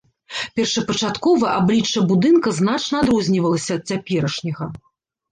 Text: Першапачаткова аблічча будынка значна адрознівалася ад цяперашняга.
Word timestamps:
Першапачаткова 0.59 1.45
аблічча 1.57 2.01
будынка 2.11 2.53
значна 2.59 2.95
адрознівалася 3.05 3.77
ад 3.81 3.93
цяперашняга. 3.93 4.65